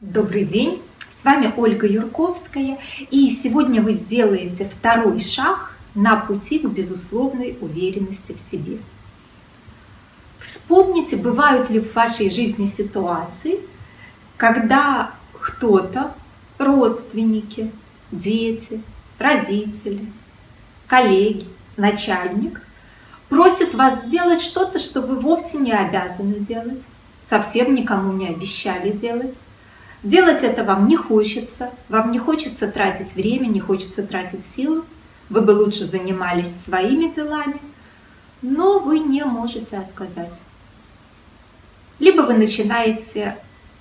Добрый 0.00 0.46
день! 0.46 0.80
С 1.10 1.24
вами 1.24 1.52
Ольга 1.58 1.86
Юрковская, 1.86 2.78
и 3.10 3.28
сегодня 3.28 3.82
вы 3.82 3.92
сделаете 3.92 4.64
второй 4.64 5.20
шаг 5.20 5.76
на 5.94 6.16
пути 6.16 6.58
к 6.58 6.64
безусловной 6.64 7.58
уверенности 7.60 8.32
в 8.32 8.40
себе. 8.40 8.78
Вспомните, 10.38 11.18
бывают 11.18 11.68
ли 11.68 11.80
в 11.80 11.94
вашей 11.94 12.30
жизни 12.30 12.64
ситуации, 12.64 13.60
когда 14.38 15.10
кто-то, 15.38 16.14
родственники, 16.56 17.70
дети, 18.10 18.80
родители, 19.18 20.06
коллеги, 20.86 21.44
начальник 21.76 22.62
просит 23.28 23.74
вас 23.74 24.06
сделать 24.06 24.40
что-то, 24.40 24.78
что 24.78 25.02
вы 25.02 25.16
вовсе 25.16 25.58
не 25.58 25.72
обязаны 25.72 26.36
делать, 26.36 26.82
совсем 27.20 27.74
никому 27.74 28.14
не 28.14 28.28
обещали 28.28 28.92
делать, 28.92 29.34
Делать 30.02 30.42
это 30.42 30.64
вам 30.64 30.88
не 30.88 30.96
хочется, 30.96 31.70
вам 31.90 32.10
не 32.10 32.18
хочется 32.18 32.68
тратить 32.68 33.14
время, 33.14 33.46
не 33.46 33.60
хочется 33.60 34.02
тратить 34.02 34.44
силы. 34.44 34.82
Вы 35.28 35.42
бы 35.42 35.50
лучше 35.50 35.84
занимались 35.84 36.54
своими 36.54 37.12
делами, 37.12 37.60
но 38.40 38.78
вы 38.78 38.98
не 38.98 39.24
можете 39.24 39.76
отказать. 39.76 40.32
Либо 41.98 42.22
вы 42.22 42.34
начинаете 42.34 43.36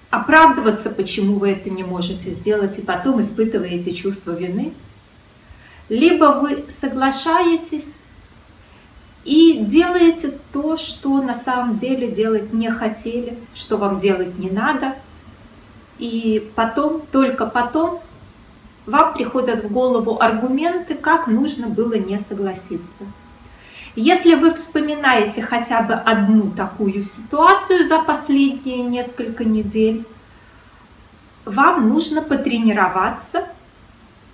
оправдываться, 0.10 0.90
почему 0.90 1.40
вы 1.40 1.52
это 1.52 1.70
не 1.70 1.84
можете 1.84 2.32
сделать, 2.32 2.78
и 2.78 2.82
потом 2.82 3.22
испытываете 3.22 3.94
чувство 3.94 4.32
вины. 4.32 4.74
Либо 5.88 6.26
вы 6.26 6.66
соглашаетесь 6.68 8.02
и 9.24 9.60
делаете 9.62 10.34
то, 10.52 10.76
что 10.76 11.22
на 11.22 11.34
самом 11.34 11.78
деле 11.78 12.12
делать 12.12 12.52
не 12.52 12.70
хотели, 12.70 13.38
что 13.56 13.78
вам 13.78 14.00
делать 14.00 14.38
не 14.38 14.50
надо– 14.50 14.96
и 16.00 16.52
потом, 16.56 17.02
только 17.12 17.46
потом, 17.46 18.00
вам 18.86 19.14
приходят 19.14 19.64
в 19.64 19.72
голову 19.72 20.20
аргументы, 20.20 20.96
как 20.96 21.28
нужно 21.28 21.68
было 21.68 21.94
не 21.94 22.18
согласиться. 22.18 23.04
Если 23.96 24.36
вы 24.36 24.54
вспоминаете 24.54 25.42
хотя 25.42 25.82
бы 25.82 25.94
одну 25.94 26.52
такую 26.52 27.04
ситуацию 27.04 27.86
за 27.86 28.00
последние 28.00 28.84
несколько 28.84 29.44
недель, 29.44 30.06
вам 31.46 31.90
нужно 31.90 32.22
потренироваться 32.22 33.46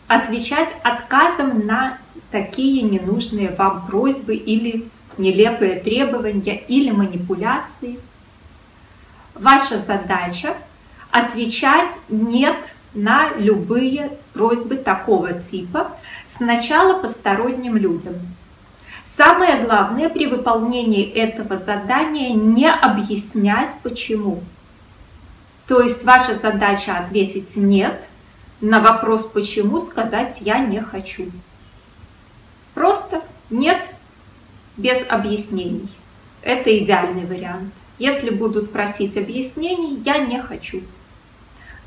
отвечать 0.08 0.74
отказом 0.84 1.66
на 1.66 1.98
такие 2.32 2.82
ненужные 2.84 3.50
вам 3.58 3.88
просьбы 3.88 4.36
или 4.36 4.88
нелепые 5.18 5.80
требования 5.80 6.58
или 6.68 6.92
манипуляции. 6.92 8.00
Ваша 9.34 9.78
задача 9.78 10.56
отвечать 11.16 11.94
«нет» 12.10 12.58
на 12.94 13.34
любые 13.38 14.12
просьбы 14.34 14.76
такого 14.76 15.32
типа, 15.34 15.92
сначала 16.26 17.02
посторонним 17.02 17.78
людям. 17.78 18.16
Самое 19.06 19.64
главное 19.64 20.10
при 20.10 20.28
выполнении 20.28 21.10
этого 21.10 21.56
задания 21.56 22.34
не 22.34 22.70
объяснять 22.70 23.76
почему. 23.82 24.42
То 25.68 25.82
есть 25.82 26.04
ваша 26.04 26.36
задача 26.36 26.98
ответить 26.98 27.56
«нет», 27.56 28.08
на 28.60 28.82
вопрос 28.82 29.26
«почему» 29.26 29.80
сказать 29.80 30.40
«я 30.42 30.60
не 30.60 30.82
хочу». 30.82 31.32
Просто 32.74 33.22
«нет» 33.50 33.88
без 34.76 35.02
объяснений. 35.08 35.88
Это 36.42 36.78
идеальный 36.78 37.26
вариант. 37.26 37.74
Если 38.00 38.30
будут 38.30 38.74
просить 38.74 39.16
объяснений, 39.16 40.02
я 40.04 40.18
не 40.18 40.42
хочу. 40.42 40.82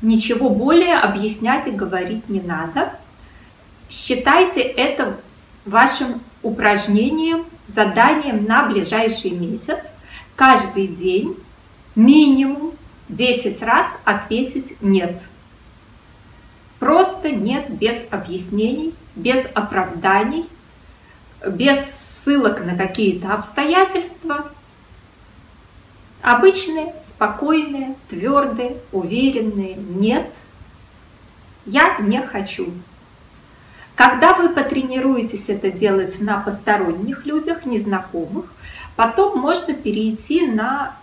Ничего 0.01 0.49
более 0.49 0.97
объяснять 0.97 1.67
и 1.67 1.71
говорить 1.71 2.29
не 2.29 2.39
надо. 2.39 2.93
Считайте 3.89 4.61
это 4.61 5.17
вашим 5.65 6.21
упражнением, 6.41 7.45
заданием 7.67 8.45
на 8.45 8.63
ближайший 8.63 9.31
месяц. 9.31 9.93
Каждый 10.35 10.87
день 10.87 11.35
минимум 11.95 12.71
10 13.09 13.61
раз 13.61 13.97
ответить 14.05 14.75
«нет». 14.81 15.23
Просто 16.79 17.31
нет 17.31 17.69
без 17.69 18.05
объяснений, 18.09 18.93
без 19.15 19.45
оправданий, 19.53 20.47
без 21.45 21.79
ссылок 21.79 22.63
на 22.63 22.77
какие-то 22.77 23.33
обстоятельства, 23.33 24.49
Обычные, 26.21 26.93
спокойные, 27.05 27.95
твердые, 28.09 28.77
уверенные 28.91 29.75
«нет», 29.75 30.27
«я 31.65 31.97
не 31.99 32.21
хочу». 32.21 32.71
Когда 33.95 34.33
вы 34.33 34.49
потренируетесь 34.49 35.49
это 35.49 35.71
делать 35.71 36.19
на 36.21 36.39
посторонних 36.39 37.25
людях, 37.25 37.65
незнакомых, 37.65 38.45
потом 38.95 39.39
можно 39.39 39.73
перейти 39.73 40.45
на 40.45 40.95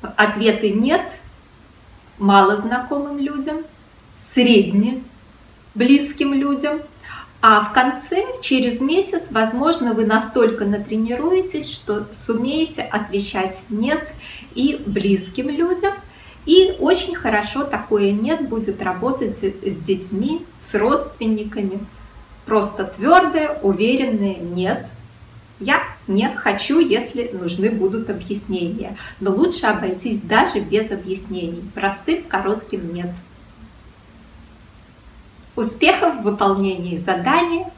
ответы 0.00 0.70
«нет» 0.70 1.18
малознакомым 2.18 3.18
людям, 3.18 3.58
средне 4.16 5.02
близким 5.74 6.32
людям– 6.32 6.80
а 7.44 7.60
в 7.60 7.72
конце, 7.72 8.24
через 8.40 8.80
месяц, 8.80 9.24
возможно, 9.32 9.94
вы 9.94 10.06
настолько 10.06 10.64
натренируетесь, 10.64 11.68
что 11.68 12.06
сумеете 12.12 12.82
отвечать 12.82 13.64
«нет» 13.68 14.14
и 14.54 14.80
близким 14.86 15.50
людям. 15.50 15.92
И 16.46 16.76
очень 16.78 17.16
хорошо 17.16 17.64
такое 17.64 18.12
«нет» 18.12 18.48
будет 18.48 18.80
работать 18.80 19.36
с 19.36 19.76
детьми, 19.78 20.46
с 20.56 20.76
родственниками. 20.76 21.80
Просто 22.46 22.84
твердое, 22.84 23.58
уверенное 23.60 24.36
«нет». 24.36 24.86
Я 25.58 25.82
не 26.06 26.28
хочу, 26.36 26.78
если 26.78 27.28
нужны 27.32 27.70
будут 27.70 28.08
объяснения. 28.08 28.96
Но 29.18 29.32
лучше 29.32 29.66
обойтись 29.66 30.20
даже 30.20 30.60
без 30.60 30.92
объяснений. 30.92 31.64
Простым, 31.74 32.22
коротким 32.22 32.94
«нет». 32.94 33.10
Успехов 35.54 36.20
в 36.20 36.22
выполнении 36.22 36.96
задания! 36.98 37.70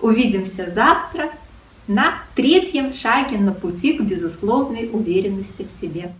Увидимся 0.00 0.70
завтра 0.70 1.30
на 1.88 2.14
третьем 2.36 2.92
шаге 2.92 3.38
на 3.38 3.52
пути 3.52 3.94
к 3.94 4.02
безусловной 4.02 4.88
уверенности 4.92 5.64
в 5.64 5.70
себе. 5.70 6.12